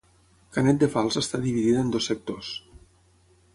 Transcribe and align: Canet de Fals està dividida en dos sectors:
Canet 0.55 0.79
de 0.83 0.89
Fals 0.93 1.19
està 1.21 1.41
dividida 1.45 1.83
en 1.85 1.93
dos 1.97 2.11
sectors: 2.13 2.53